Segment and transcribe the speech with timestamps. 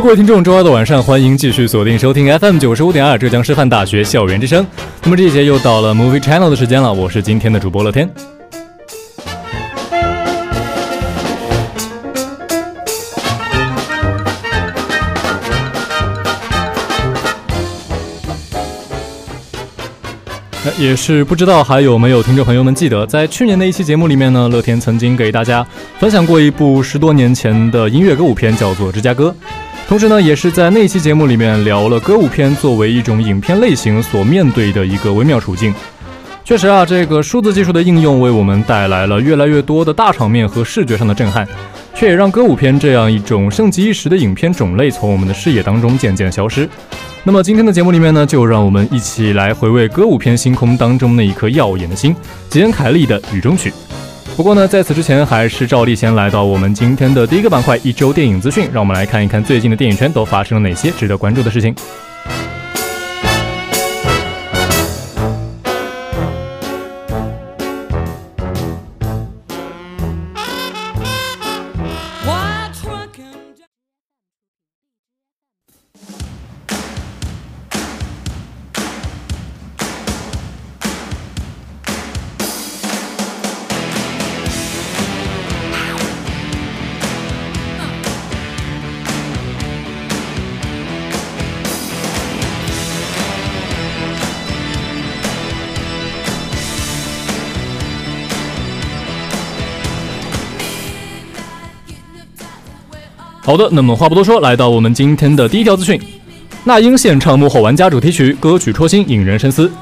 [0.00, 4.64] 各位听众，周二的晚上，欢迎继续锁定收听 FM 九十五点二浙江师范大学校园之声。
[5.02, 8.08] 那么这一节又到了 Movie Channel 的时间了，我是今天的主播乐天。
[20.64, 25.66] 呃也是不知道还有没有听众朋友们记得，在去年的一期节目里面呢，乐天曾经给大家
[25.98, 29.34] 分享过一部十多年前的音乐歌舞片，叫做《芝加哥》。
[29.88, 35.74] 同时呢，也是在那期节目里面聊了歌舞片作为一种影片类型所面对的一个微妙处境。
[36.44, 41.48] 确实啊，这个数字技术的应用为我们带来了越来越多的大场面和视觉上的震撼，
[41.94, 46.68] 却也让歌舞片这样一种盛极一时的影片种类从我们的视野当中渐渐消失。
[47.24, 52.14] 那么今天的节目里面呢，就让我们一起来回味歌舞片星空当中那一颗耀眼的星——
[52.50, 53.70] 吉恩·凯利的《雨中曲》。
[54.38, 58.68] 不过呢，在此之前，还是照例先来到我们今天的第一个板块——一周电影资讯。
[58.72, 61.74] 让我们来看一看最近的电影圈都发生了哪些值得关注的事情。
[103.48, 105.98] 好的，那么话不多说，来到我们今天的第一条资讯：
[106.64, 109.72] 那英献唱幕后玩家主题曲，歌曲戳心，引人深思。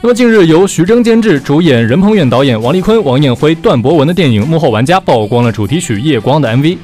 [0.00, 6.76] 那么近日，由徐峥监制、主演任鹏远导演、王丽坤、王艳辉、段博文的电影《幕后玩家》曝光了主题曲《夜光》的 MV。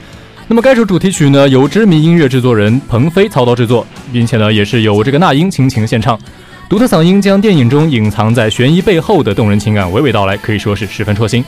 [0.47, 6.16] 那么该首主题曲呢，由知名音乐制作人彭飞操刀制作，并且呢，也是由这个那英倾情献唱，
[6.71, 11.43] 独特嗓音将电影中隐藏在悬疑背后的动人情感娓娓道来，可以说是十分戳心。《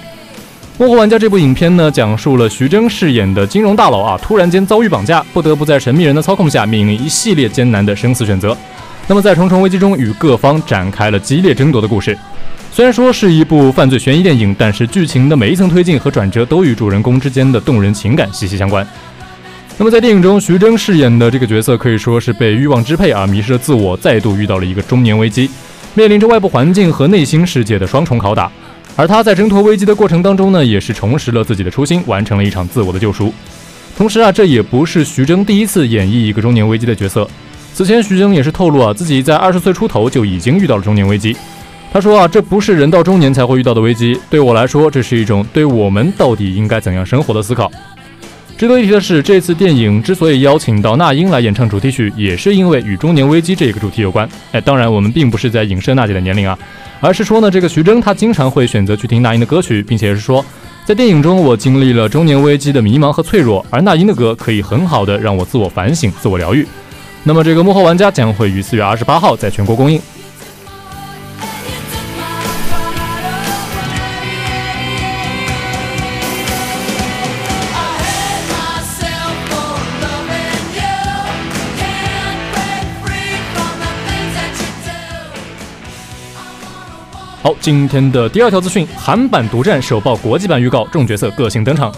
[0.80, 8.56] 幕后玩家》这部影片呢，讲述了徐峥饰演的金融大佬啊，突然间遭遇绑架，不得不在神秘人的操控下，面临一系列艰难的生死选择。
[9.06, 12.16] 那么在重重危机中，与各方展开了激烈争夺的故事。
[12.72, 18.86] 虽然说是一部犯罪悬疑电影，但是剧情的每一层推进和转折都与主人公之间的动人情感息息相关。
[19.76, 25.50] 那么在电影中，徐峥饰演的这个角色可以说是被欲望支配啊，迷失了自我，再度遇到了一个中年危机，
[25.92, 28.50] 面临着外部环境和内心世界的双重拷打。
[28.96, 33.32] 而他在挣脱危机的过程当中呢，也是重拾了自己的初心，完成了一场自我的救赎。
[33.96, 37.28] 同时啊，这也不是徐峥第一次演绎一个中年危机的角色。
[37.72, 41.36] 此前，徐峥也是透露啊，自己在二十岁出头就已经遇到了中年危机。
[41.92, 47.70] 他说啊，这不是人到中年才会遇到的危机，对我来说，这是一种对我们到底应该怎样生活的思考。
[48.60, 54.28] 值得一提的是，这次电影之所以邀请到那英来演唱主题曲，也是因为与中年危机这个主题有关。
[54.52, 56.58] 哎，当然，我们并不是在影射娜姐的年龄啊。
[57.00, 60.44] 而是说呢，这个徐峥他经常会选择去听那英的歌曲，并且是说，
[60.84, 66.66] 在电影中我经历了中年危机的迷茫和脆弱，而那英的歌可以很好的让我自我反省、自我疗愈。
[67.22, 69.98] 那么这个幕后玩家将会于四月二十八号在全国公映。
[87.42, 91.90] 好，今天的第二条资讯，韩版独占首曝国际版预告，众角色个性登场。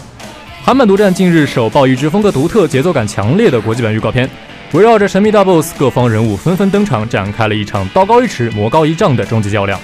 [0.63, 4.29] 韩版独占近日首曝一支风格独特、节奏感强烈的国际版预告片，
[4.71, 9.77] 围绕着神秘大 BOSS，各方人物纷纷登场，展开了一场道高一尺、魔高一丈的终极较量。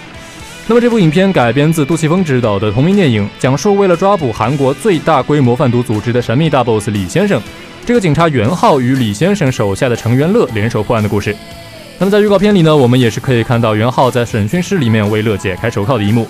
[0.65, 7.41] 那么这部影片改编自杜琪峰执导的同名电影，讲述为了抓捕韩国最大规模贩毒组织的神秘大 BOSS 李先生，
[7.85, 11.35] 这个警察袁浩与李先生手下的成员乐联手破案的故事。
[12.01, 16.25] 那么在预告片里呢，我们也是可以看到元浩在审讯室里面为乐解开手铐的一幕。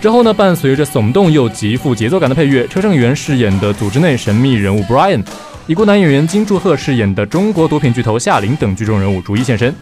[0.00, 5.24] 之后呢，伴随着耸动又极富节奏感的配乐，车胜元饰演的组织内神秘人物 Brian，
[5.68, 9.72] 已故男演员金柱赫饰演的中国毒品巨头夏琳等剧中人物逐一现身。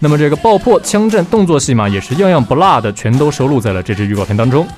[0.00, 4.68] 那么这个爆破、枪战、动作戏码也是样样不落的，全都收录在了这支预告片当中。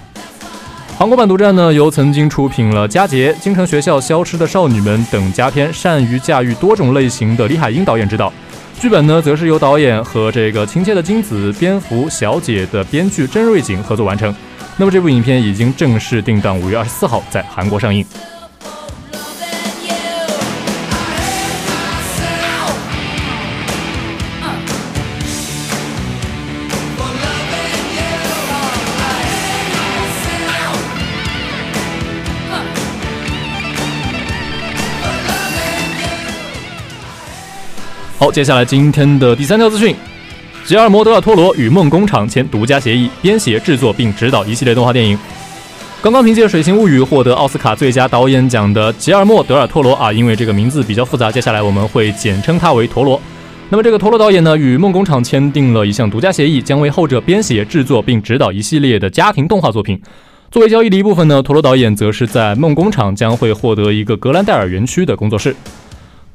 [0.97, 8.33] 韩国版独占呢，由曾经出品了《佳节》《京城学校》《消失的少女们》等佳片，善于驾驭多种类型的李海英导演执导。
[8.79, 14.33] 剧本呢，则是由导演和这个《亲切的金子》《蝙蝠小姐》的编剧郑瑞景合作完成。
[14.77, 18.05] 那么这部影片已经正式定档五月二十四号在韩国上映。
[38.19, 39.95] 好，接下来今天的第三条资讯：
[40.65, 45.19] 吉尔摩·德尔托罗与梦工厂签独家协议，编写、制作并指导一系列动画电影。
[46.01, 53.21] 刚刚凭借《水形物语》获得奥斯卡最佳导演奖的吉尔莫·德尔托罗啊，因为这个名字比较复杂，接下来我们会简称他为陀螺。
[53.69, 60.01] 那么这个陀螺导演呢，与梦工厂签订了一项独家协议，将为后者编写、制作并指导一系列的家庭动画作品。
[60.51, 65.55] 作为交易的一部分呢，陀螺导演则是在梦工厂将会获得一个格兰戴尔园区的工作室。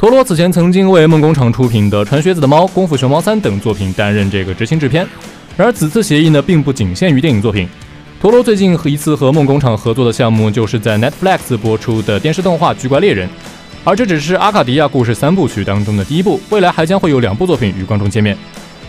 [0.01, 5.07] 陀螺此前曾经为梦工厂出品的《穿靴子的猫》《功夫熊猫三》等作品担任这个执行制片。
[5.55, 7.69] 然而此次协议呢，并不仅限于电影作品。
[8.19, 13.29] 陀螺最近和一次和梦工厂合作的项目，就是在 Netflix 播出的电视动画《巨怪猎人》，
[13.83, 18.35] 而这只是阿卡迪亚故事三部曲当中的第一部，未来还将会有两部作品与观众见面。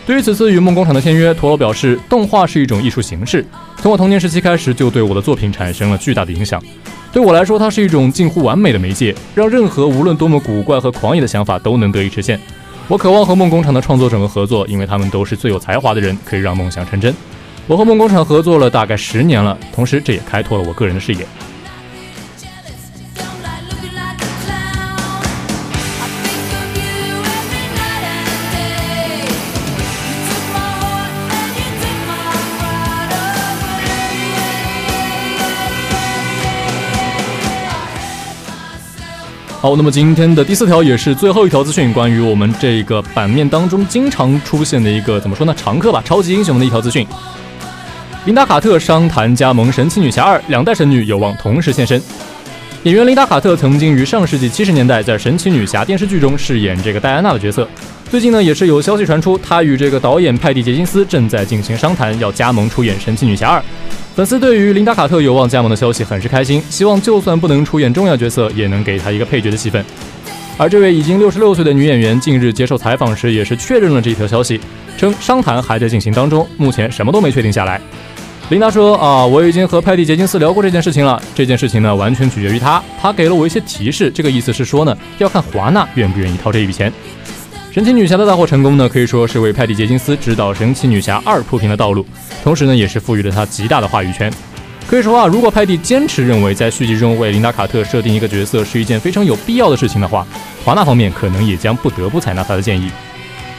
[0.05, 3.45] 对于此次与梦工厂的签约，陀螺表示，动画是一种艺术形式，
[3.77, 6.61] 从我童年时期开始就对我的作品产生了巨大的影响。
[7.13, 12.41] 对我来说，它是一种近乎完美的媒介，让任何无论多么古怪和狂野的想法都能得以实现。
[12.89, 17.15] 我渴望和梦工厂的创作者们合作，因为他们都是最有才华的人，可以让梦想成真。
[17.69, 21.25] 我和梦工厂合作了大概十年了，同时这也开拓了我个人的视野。
[39.63, 47.07] 好，那么今天的第四条也是最后一条资讯，关于我们这个版面当中经常出现的一个怎么说呢，常客吧，超级英雄的一条资讯。
[48.25, 52.03] 琳达·卡特商谈加盟《神奇女侠二》，两代神女有望同时现身。
[52.83, 57.69] 演员琳达·卡特曾经于上世纪七十年代在《神奇女侠》电视剧中饰演这个戴安娜的角色。
[58.13, 63.59] 最近呢，也是有消息传出，他与这个导演派蒂·杰金斯正在进行商谈，要加盟出演《神奇女侠二》。
[64.15, 69.83] 粉丝对于琳达·卡特有望加盟的消息很是开心，希望就算不能出演重要角色，也能给她一个配角的戏份。
[70.59, 74.61] 而这位已经六十六岁的女演员近日接受采访时，也是确认了这一条消息，
[74.99, 77.81] 称商谈还在进行当中，目前什么都没确定下来。
[78.51, 86.93] 琳达说：“啊，我已经和派蒂·杰金斯聊过这件事情了，这件事情呢完全取决于他，他给了我一些提示，这个意思是说呢，要看华纳愿不愿意掏这一笔钱。”
[87.73, 92.05] 神奇女侠的大获成功呢，可以说是为派蒂·杰金斯执导《神奇女侠二》铺平了道路，
[92.45, 94.31] 同时呢，也是赋予了她极大的话语权。
[94.87, 100.27] 可以说啊，如果派蒂坚持认为在续集中为琳达·卡特设定一个角色是一件非常有必要的事情的话，
[100.63, 102.91] 华纳方面可能也将不得不采纳他的建议。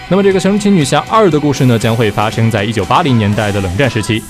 [0.10, 4.22] 那么，这个《神奇女侠二》的故事呢，将会发生在一九八零年代的冷战时期，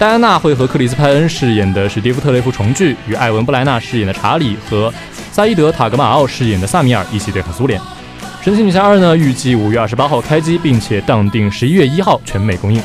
[0.00, 4.92] 戴安娜会和克里斯·派恩饰演的史蒂夫·特雷弗重聚，与艾文·布莱纳饰演的查理和
[5.30, 7.80] 萨伊德·塔格马奥饰演的萨米尔一起对抗苏联。
[8.48, 12.80] 神奇女侠二呢，预计五月二十八号开机，并且当定十一月一号全美公映。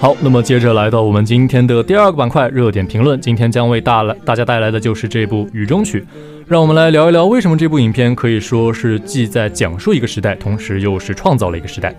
[0.00, 3.20] 好，那么接着来到我们今天的第二个板块——热点评论。
[3.20, 6.00] 今天将为大来大家带来的就是这部《雨中曲》，
[6.46, 11.94] 让我们来聊一聊为什么这部影片可以说是既在讲述一个时代，同时又是创造了一个时代。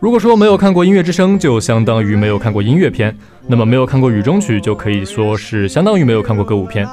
[0.00, 3.12] 如果说没有看过《音乐之声》，就相当于没有看过音乐片；
[3.46, 6.88] 那么没有看过《雨中曲》，就可以说是相当于没有看过歌舞片。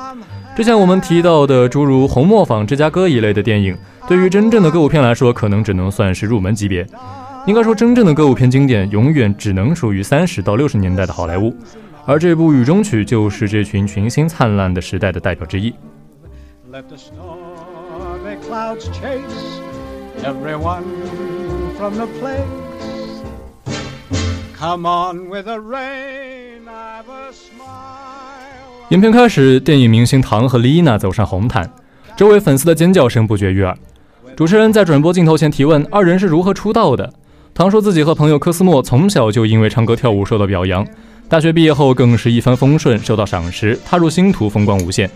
[0.58, 3.78] 之前我们提到的诸如《红磨坊》《芝加哥》一类的电影，
[4.10, 6.86] 对于真正的歌舞片来说，可能只能算是入门级别。
[7.46, 11.56] 应该说，真正的歌舞片经典永远只能属于三十到六十年代的好莱坞，
[12.06, 15.74] 而这部《雨中曲》就是这群群星灿烂的时代的代表之一。
[16.70, 19.22] Let the stormy clouds chase
[20.26, 20.84] everyone
[21.78, 22.67] from the place.
[24.60, 28.88] Come on with the rain, I've a smile.
[28.90, 31.70] 影片开始，电影明星唐和丽娜走上红毯，
[32.16, 33.78] 周围粉丝的尖叫声不绝于耳。
[34.36, 37.14] 主持人在转播镜头前提问二人是如何出道的。
[37.54, 40.84] 唐说自己和朋友科斯莫从小就因为唱歌跳舞受到表扬，
[41.30, 45.08] 大学毕业后更是一帆风顺，受到赏识，踏入星途，风光无限。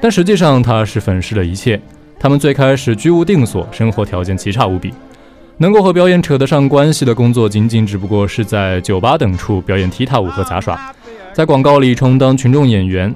[0.00, 1.80] 但实际上他是粉饰了一切。
[2.18, 4.92] 他们最开始居无定所，生活条件奇差无比，
[5.58, 10.94] 能够和表演扯得上关系的工作，仅仅只不过是在酒吧等处表演踢踏舞和杂耍，
[11.32, 13.14] 在广告里充当群众演员。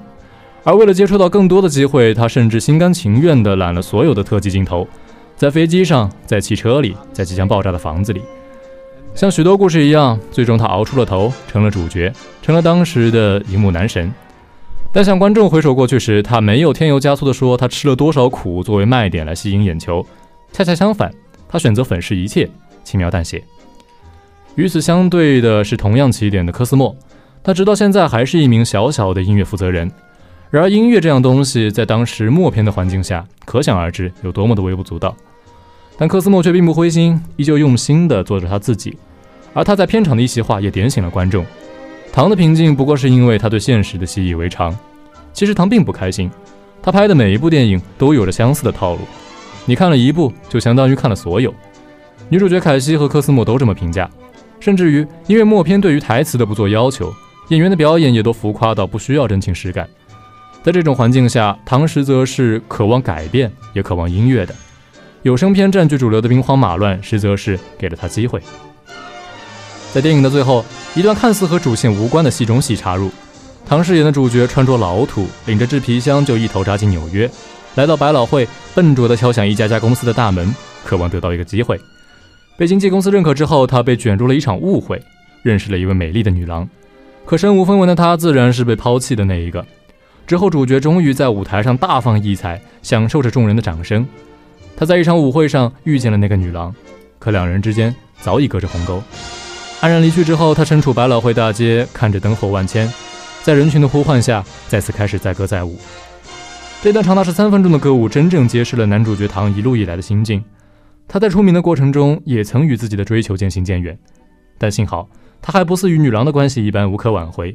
[0.64, 4.86] 而为了接触到更多的机会，他甚至心甘情愿地揽了所有的特技镜头，
[5.36, 8.22] 在飞机上，在汽车里，在即将爆炸的房子里。
[9.14, 14.12] 像许多故事一样，最终他熬出了头，成了主角，成了当时的荧幕男神。
[14.92, 20.04] 但向观众回首过去时，他没有添油加醋地说他吃了多少苦作为卖点来吸引眼球，
[20.52, 21.12] 恰恰相反，
[21.50, 22.48] 他选择粉饰一切，
[22.84, 23.42] 轻描淡写。
[24.54, 26.94] 与此相对的是同样起点的科斯莫，
[27.42, 29.90] 他直到现在还是一名小小的音乐负责人。
[30.50, 35.16] 然而音乐这样东西，在当时默片的环境下，可想而知有多么的微不足道。
[35.96, 38.96] 但科斯莫却并不灰心，依旧用心地做着他自己。
[39.52, 41.44] 而他在片场的一席话也点醒了观众。
[42.12, 44.76] 唐的平静不过是因为他对现实的习以为常。
[45.32, 46.30] 其实唐并不开心，
[46.82, 49.00] 他拍的每一部电影都有着相似的套路。
[49.66, 51.54] 你看了一部，就相当于看了所有。
[52.28, 54.08] 女主角凯西和科斯莫都这么评价。
[54.58, 57.10] 甚至于，因为默片对于台词的不做要求，
[57.48, 59.88] 演员的表演也都浮夸到不需要真情实感。
[60.62, 64.54] 在这种环境下，唐实则是渴望改变，也渴望音乐的。
[65.22, 68.38] 有声片占据主流的兵荒马乱，实则是给了他机会。
[69.94, 70.62] 在电影的最后，
[70.94, 73.10] 一段看似和主线无关的戏中戏插入，
[73.66, 77.30] 唐饰演的主角穿着老土，领着制皮箱就一头扎进纽约，
[77.76, 81.80] 来到百老汇，笨拙地敲响一家家公司的大门，渴望得到一个机会。
[82.56, 85.00] 被经纪公司认可之后，他被卷入了一场误会，
[85.42, 86.68] 认识了一位美丽的女郎。
[87.24, 89.64] 可身无分文的他，自然是被抛弃的那一个。
[90.26, 94.06] 之后，主角终于在舞台上大放异彩，享受着众人的掌声。
[94.76, 96.74] 他在一场舞会上遇见了那个女郎，
[97.18, 99.02] 可两人之间早已隔着鸿沟。
[99.80, 102.92] 黯然离去之后，他身处百老汇大街，看着灯火万千，
[103.42, 105.78] 在人群的呼唤下，再次开始载歌载舞。
[106.82, 110.42] 这段长达十三分钟的歌舞，真正揭示了男主角唐一路以来的心境。
[111.06, 113.98] 他在出名的过程中，也曾与自己的追求渐行渐远，
[114.56, 115.06] 但幸好
[115.42, 117.54] 他还不似与女郎的关系一般无可挽回。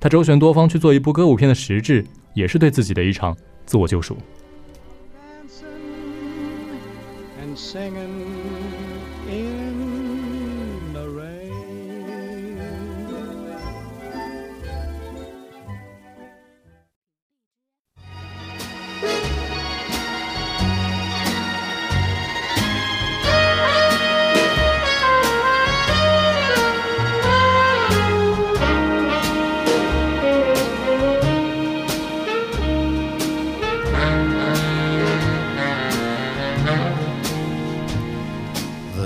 [0.00, 2.02] 他周旋多方去做一部歌舞片的实质，
[2.32, 3.36] 也是对自己的一场
[3.66, 4.16] 自我救赎。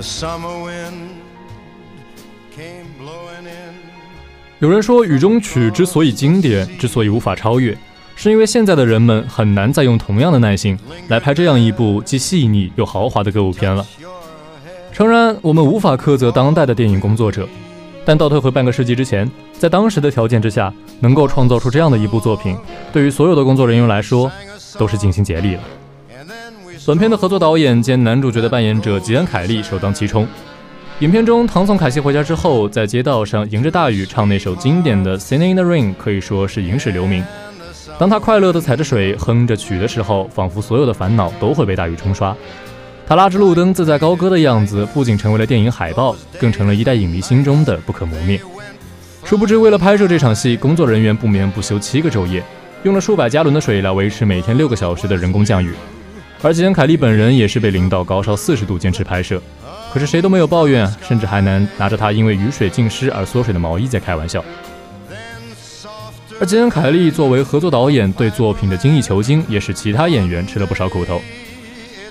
[0.07, 1.09] Summer wind
[2.55, 3.75] came blowing in
[4.59, 7.77] 有人说，《雨中曲》之所以经典，之所以无法超越，
[8.15, 13.85] 是因为现在的人们很难再用同样的耐性来拍这样一部既细腻又豪华的歌舞片了。
[14.93, 17.47] 诚然，我们无法苛责当代的电影工作者，
[18.05, 22.57] 但倒退回半个世纪之前，在当时的条件之下，能够创造出这样的一部作品，
[22.93, 24.31] 对于所有的工作人员来说，
[24.79, 25.61] 都是尽心竭力了。
[26.87, 30.25] And then we 本片的合作导演兼男主角的扮演者吉恩·凯利首当其冲。
[30.99, 37.21] 影片中，唐送凯西回家之后，在街道上迎着大雨唱那首经典的《Singing in the Rain》，可以说是影史留名。
[37.99, 42.33] 当他快乐地踩着水，哼着曲的时候，仿佛所有的烦恼都会被大雨冲刷。
[43.05, 48.39] 他拉着路灯自在高歌的样子，不仅成为了电影海报，更成了一代影迷心中的不可磨灭。
[49.25, 52.41] 殊不知，为了拍摄这场戏，工作人员不眠不休七个昼夜，
[52.83, 55.73] 用了数百加仑的水来维持每天六个小时的人工降雨。
[56.41, 59.41] 而吉恩·凯利本人也是被淋到高烧四十度坚持拍摄，
[59.91, 64.43] 可是谁都没有抱怨，甚至还能拿着他因为雨水浸湿而缩水的毛衣在开玩笑。
[66.39, 71.19] 而吉恩·凯利作为合作导演，对作品的精益求精，也使其他演员吃了不少苦头。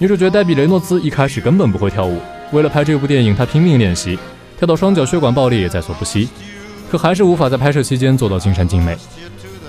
[0.00, 4.18] 女主角黛比·雷诺兹一开始根本不会跳舞，为了拍这部电影，她拼命练习，
[4.58, 6.28] 跳到双脚血管爆裂也在所不惜，
[6.90, 8.96] 可还是无法在拍摄期间做到尽善尽美。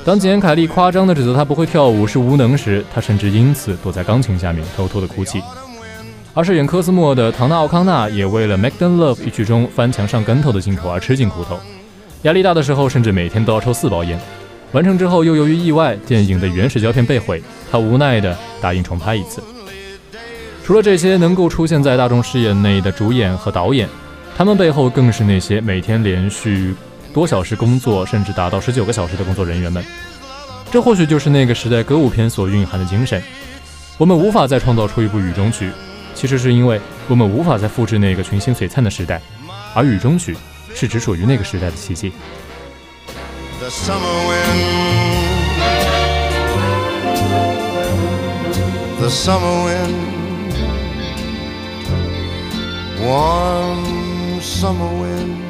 [0.07, 5.43] 当吉恩·凯利夸张地指责她不会跳舞是无能时，她甚至因此躲在钢琴下面偷偷地哭泣。
[6.33, 11.59] 而饰演科斯莫的唐纳奥康纳也为了《Make Them Love》一曲中翻墙上跟头的镜头而吃尽苦头。
[12.21, 14.17] 压力大的时候，甚至每天都要抽四包烟。
[14.71, 19.43] 完成之后，又由于意外，电影的原始胶片被毁，他无奈地答应重拍一次。
[20.63, 23.89] 除了这些能够出现在大众视野内的主演和导演，
[24.37, 26.73] 他们背后更是那些每天连续
[27.17, 29.83] 多小时工作，甚至达到十九个小时的工作人员们。
[30.69, 33.19] 这或许就是那个时代歌舞片所蕴含的精神。
[33.97, 35.71] 我们无法再创造出一部雨中曲。
[36.13, 39.19] 其实是因为我们无法再复制那个群星璀璨的时代，
[39.73, 40.37] 而雨中曲
[40.75, 42.13] 是只属于那个时代的奇迹。
[43.59, 44.61] The summer wind,
[48.99, 49.95] the summer wind,
[53.01, 55.33] warm summer wind.《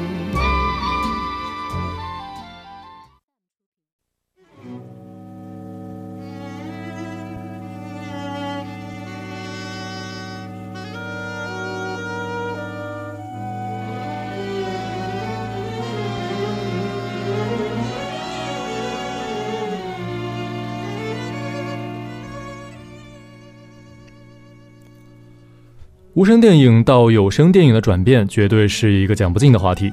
[26.18, 29.92] 无声电影》到有声电影的转变，绝对是一个讲不尽的话题。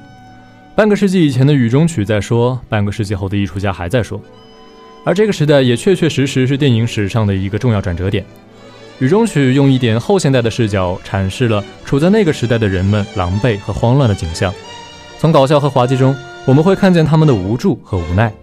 [0.74, 4.20] 半个世纪以前的雨中曲在说，半个世纪后的艺术家还在说，
[5.04, 8.24] 而这个时代也确确实实是电影史上的一个重要转折点。
[8.98, 14.52] 雨中曲用一点后现代的视角阐释了处在那个时代的人们狼狈和慌乱的景象。
[15.20, 16.12] 从搞笑和滑稽中，
[16.44, 18.34] 我们会看见他们的无助和无奈。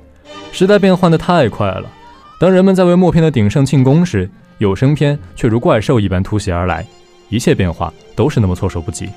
[0.53, 1.91] 时代变换的太快了，
[2.39, 6.87] 当人们在为默片的鼎盛庆功时，有声片却如怪兽一般突袭而来，
[7.33, 9.09] 一切变化都是那么措手不及。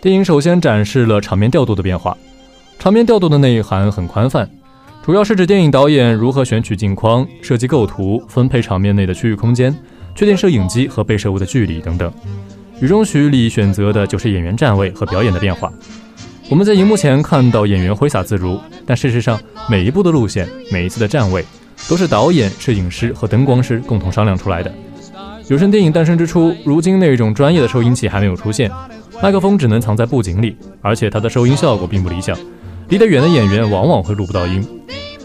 [0.00, 2.16] 电影首先展示了场面调度的变化，
[2.78, 4.48] 场面调度的内涵很宽泛，
[5.04, 9.74] 主要是指电影导演如何选取镜框、设计构图、分配场面内的区域空间、
[10.14, 12.10] 确定摄影机和被摄物的距离等等。
[12.80, 15.70] 雨中曲里选择的就是演员站位和表演的变化。
[16.48, 21.44] 我们在荧幕前看到演员挥洒自如，但事实上，每一步的路线、每一次的站位，
[21.88, 24.72] 都是导演、摄影师和灯光师共同商量出来的。
[25.48, 28.70] 有声电影诞生之初，如今那种专业的收音器还没有出现，
[29.22, 32.36] 麦克风只能藏在布景里，而且它的收音效果并不理想，
[32.90, 34.62] 离得远的演员往往会录不到音。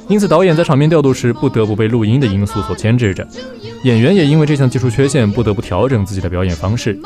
[0.07, 3.27] 因此，导演在场面调度时不得不被录音的因素所牵制着，
[3.83, 6.97] 演员也因为这项技术缺陷，不得不调整自己的表演方式。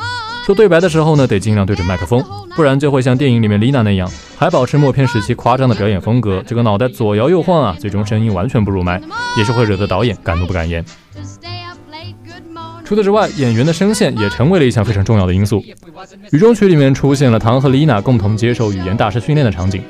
[0.46, 9.02] 说对白的时候呢，得尽量对准麦克风，不然就会像电影里面丽娜那样，还保持默片时期夸张的表演风格，这个脑袋左摇右晃啊，最终声音完全不入麦，
[9.36, 10.84] 也是会惹得导演敢怒不敢言。
[12.88, 15.62] 除此之外，演员的声线也成为了一项非常重要的因素。
[16.32, 19.82] 雨中曲里面出现了唐和丽娜共同接受语言大师训练的场景，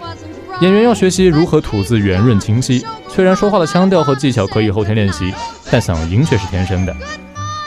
[0.60, 2.84] 演员要学习如何吐字圆润清晰。
[3.08, 5.32] 虽然说话的腔调和技巧可以后天练习，
[5.70, 6.92] 但嗓音却是天生的。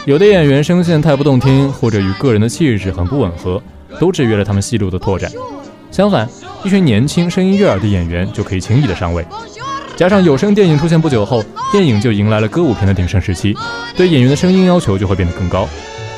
[0.06, 3.64] 有的演员声线太不动听，或者与个人的气质很不吻合，
[4.02, 5.32] 都制约了他们戏路的拓展。
[5.92, 6.28] 相反，
[6.66, 9.26] 一群年轻、声音悦耳的演员就可以轻易的上位。
[9.96, 11.42] 加上有声电影出现不久后，
[11.72, 13.56] 电影就迎来了歌舞片的鼎盛时期，
[13.96, 15.68] 对演员的声音要求就会变得更高。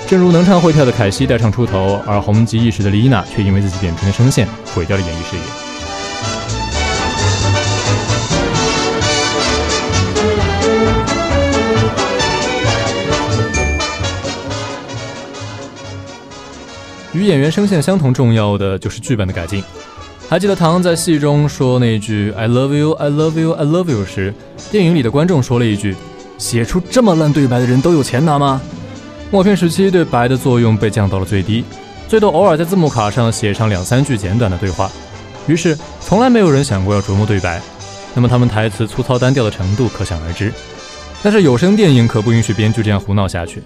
[0.07, 5.41] 正如能唱会跳的凯西带唱出头，而红极一时的丽娜却因为自己扁平的声线毁掉了演艺事业。
[17.13, 19.63] 与演员声线相同重要的就是剧本的改进。
[20.27, 24.33] 还记得唐在戏中说那句 “I love you, I love you, I love you” 时，
[24.71, 25.95] 电影里的观众说了一句
[26.37, 28.61] ：“写出这么烂对白的人都有钱拿吗？”
[29.31, 31.63] 默片时期对白的作用被降到了最低，
[32.07, 34.91] 最多偶尔在字幕卡上写上两三句简短的对话。
[35.47, 37.59] 于是，从来没有人想过要琢磨对白，
[38.13, 40.53] 那么他们台词粗糙单调的程度可想而知。
[41.23, 43.63] 但是有声电影可不允许编剧这样胡闹下去，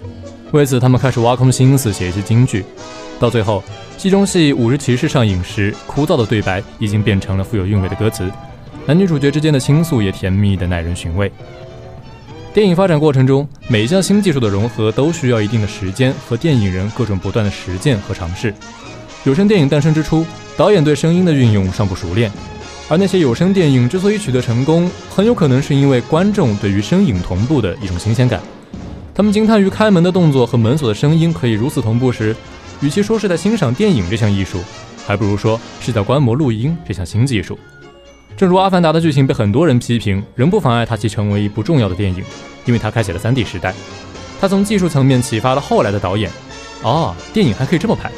[0.52, 2.64] 为此他们开始挖空心思写一些京剧。
[3.20, 3.62] 到最后，
[3.98, 8.30] 戏中戏《五日骑士》上映时，枯燥的对白已经变成了富有韵味的歌词，
[8.86, 11.30] 男女主角之间的倾诉也甜蜜的耐人寻味。
[12.58, 18.52] 电影发展过程中，每一项新技术的融合都需要一定的时间和电影人各种不断的实践和尝试。
[19.22, 22.28] 有声电影诞生之初，导演对声音的运用尚不熟练，
[22.88, 28.40] 而那些有声电影之所以取得成功，很有可能是因为观众对于声影同步的一种新鲜感。
[29.14, 32.34] 他们惊叹于开门的动作和门锁的声音可以如此同步时，
[32.80, 34.58] 与其说是在欣赏电影这项艺术，
[35.06, 37.56] 还不如说是在观摩录音这项新技术。
[38.38, 42.22] 正如《阿凡达》的剧情被很多人批评，仍不妨碍它其成为一部重要的电影，
[42.66, 43.74] 因为它开启了 3D 时代。
[44.40, 46.30] 它从技术层面启发了后来的导演。
[46.84, 48.08] 哦，电影还可以这么拍。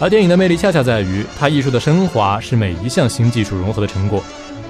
[0.00, 4.20] 而电影的魅力恰恰在于，它艺术的升华是每一项新技术融合的成果。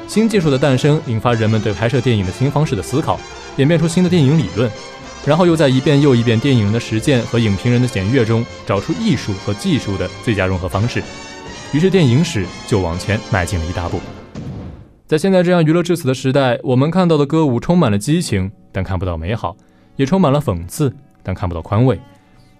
[0.06, 3.18] 新技术的诞生引发人们对拍摄电影的新方式的思考，
[3.56, 4.70] 演变出新的电影理论。
[5.24, 11.02] 然后又在一遍又一遍电影人的实践和影评人的检阅中，找出艺术和技术的最佳融合方式。
[11.72, 13.98] 于是电影史就往前迈进了一大步。
[15.06, 19.54] 在现在这样娱乐至死的时代，我们看到的歌舞充满了激情，但看不到美好；
[19.96, 20.90] 也充满了讽刺，
[21.22, 22.00] 但看不到宽慰。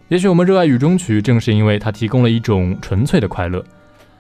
[0.09, 3.65] 也许我们热爱雨中曲，正是因为它提供了一种纯粹的快乐。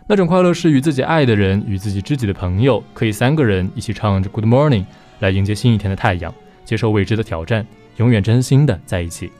[0.08, 4.86] 那种快乐是与自己爱的人、与自己知己的朋友，可以三个人一起唱着 Good Morning，
[5.18, 6.34] 来迎接新一天的太阳，
[6.64, 7.66] 接受未知的挑战，
[7.98, 9.30] 永远真心的在一起。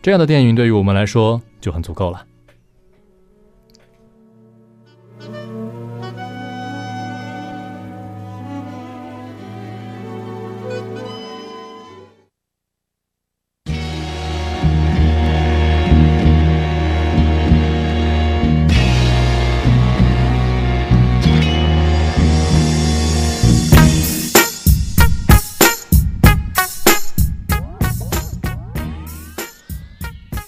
[0.00, 2.24] 这样的电影对于我们来说就很足够了。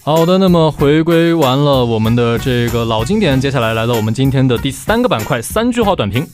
[0.05, 6.27] 好的，那么回归完了我们的这个老经典，接下来来到我们今天的第三个板块——三句话短评。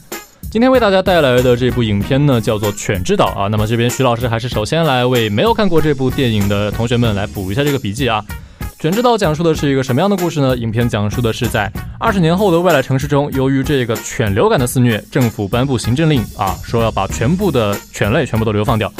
[0.49, 3.47] 今天为大家带来的这部影片呢，叫做《犬之岛》啊。
[3.47, 8.25] 那么这边徐老师还是首先来为没有看过这部电影的同学们来补一下这个笔记啊。
[8.81, 10.57] 《犬之岛》讲述的是一个什么样的故事呢？
[10.57, 18.91] 影片讲述的是在二十年后的未来城市中，由于这个犬流感的肆虐，政府颁布行政令啊，说要把全部的犬类全部都流放掉。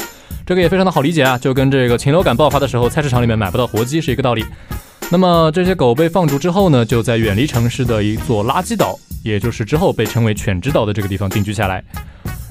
[0.46, 4.44] 这个也非常的好理解啊，就跟这个禽流感爆发的时候，菜市场里面买不到活鸡是一个道理。
[5.10, 11.82] 那么这些狗被放逐之后呢，就在远离城市的一座垃圾岛，也就是之后被称为犬之岛的这个地方定居下来。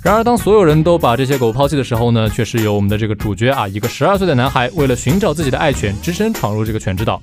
[0.01, 7.21] 然而，当所有人都把这些狗抛弃的时候呢，却是由我们的这个主角啊，一个十二岁的男孩，为了寻找自己的爱犬，只身闯入这个犬之岛。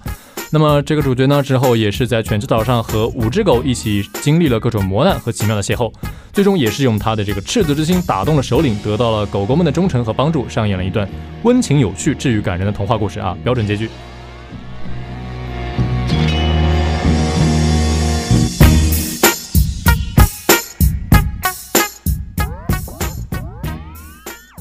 [0.57, 5.93] 那么这个主角呢，之后也是在犬之岛上和五只狗一起经历了各种磨难和奇妙的邂逅，
[6.33, 11.07] 最终也是用他的这个赤子之心打动了首领，得到了狗狗们的忠诚和帮助，上演了一段
[11.43, 13.91] 温情有趣、治愈感人的童话故事啊，标准结局。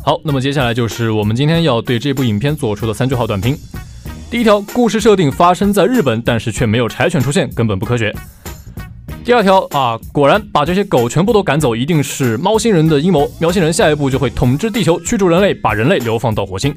[0.03, 3.58] 好，那么接下来就是我们今天要对这部影片做出的三句话短评。
[4.29, 8.13] 第一条，故事设定发生在日本，但是却没有柴犬出现，根本不科学。
[9.23, 16.75] 第二条啊，果然把这些狗全部都赶走，一定是猫星人的阴谋，喵星人下一步就会统治地球，驱逐人类，把人类流放到火星。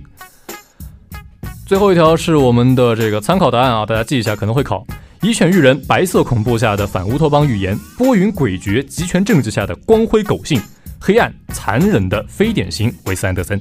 [1.67, 4.87] 最后一条是我们的这个参考答案啊，大家记一下，可能会考。
[5.21, 10.61] 以犬育人，白色恐怖下的反乌托邦预言，波云诡谲，集权政治下的光辉狗性，
[11.01, 13.61] 黑暗残忍的非典型，维斯安德森。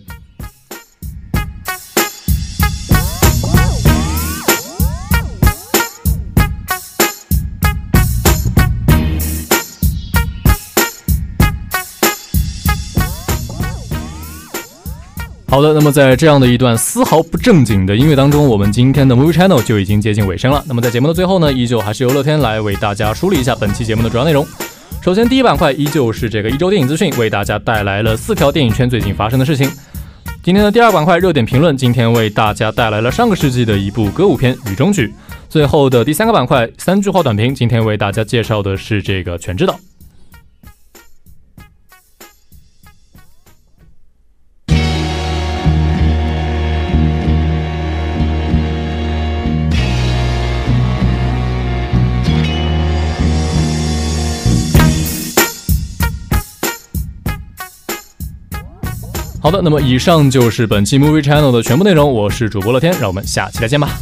[15.57, 20.63] 好的，那么在这样的一段丝毫不正经的音乐当中，我们今天的 Movie Channel 就已经接近尾声了。
[20.67, 24.45] 那么在节目的最后呢，依旧还是由乐天来为大家梳理一下本期节目的主要内容。
[25.01, 29.67] 首先，第一板块依旧是这个一周电影资讯，为大家带来了四条电影圈最近发生的事情。
[30.43, 35.07] 今天的第二板块热点评论，今天为大家带来了上个世纪的一部歌舞片《雨中曲》。
[35.49, 39.73] 最后的第三个板块三句话短评，今天为大家介绍的是这个《全知道》。
[59.39, 62.11] 好的，那么以上就是本期 Movie Channel 的全部内容。
[62.11, 63.97] 我是主播乐天，让我们下期再见吧。